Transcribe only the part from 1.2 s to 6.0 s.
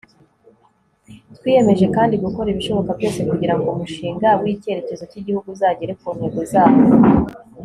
twiyemeje kandi gukora ibishoboka byose kugirango umushinga w'icyerekezo cy'igihugu uzagere